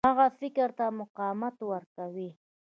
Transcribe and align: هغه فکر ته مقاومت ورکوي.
هغه 0.09 0.27
فکر 0.39 0.69
ته 0.77 0.85
مقاومت 0.99 1.55
ورکوي. 1.71 2.29